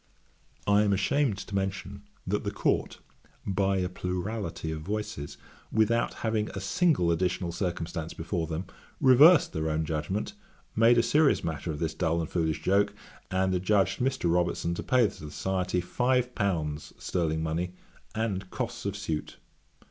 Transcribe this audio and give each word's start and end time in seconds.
I 0.65 0.81
am 0.81 0.93
ashamed 0.93 1.37
to 1.37 1.53
mention, 1.53 2.01
that 2.25 2.43
the 2.43 2.49
Court, 2.49 2.97
by 3.45 3.77
a 3.77 3.87
plurality 3.87 4.71
of 4.71 4.81
voices, 4.81 5.37
without 5.71 6.15
having 6.25 6.49
a 6.55 6.59
single 6.59 7.11
additional 7.11 7.51
circumstance 7.51 8.11
before 8.15 8.47
them, 8.47 8.65
reversed 8.99 9.53
their 9.53 9.69
own 9.69 9.85
judgement, 9.85 10.33
made 10.75 10.97
a 10.97 11.03
serious 11.03 11.43
matter 11.43 11.69
of 11.69 11.77
this 11.77 11.93
dull 11.93 12.19
and 12.19 12.31
foolish 12.31 12.63
joke, 12.63 12.95
and 13.29 13.53
adjudged 13.53 13.99
Mr. 13.99 14.33
Robertson 14.33 14.73
to 14.73 14.81
pay 14.81 15.01
to 15.07 15.09
the 15.25 15.29
Society 15.29 15.81
five 15.81 16.33
pounds 16.33 16.93
(sterling 16.97 17.43
money) 17.43 17.73
and 18.15 18.49
costs 18.49 18.87
of 18.87 18.97
suit. 18.97 19.37